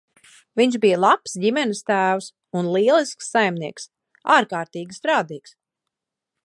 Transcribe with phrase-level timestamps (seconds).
[0.59, 3.87] Viņš bija labs ģimenes tēvs un lielisks saimnieks,
[4.39, 5.57] ārkārtīgi strādīgs.